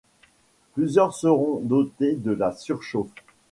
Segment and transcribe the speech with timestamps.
[0.73, 3.11] Plusieurs seront dotées de la surchauffe.